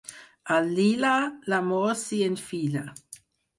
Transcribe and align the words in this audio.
Al 0.55 0.69
lila, 0.79 1.11
l'amor 1.53 1.93
s'hi 2.01 2.23
enfila. 2.31 2.85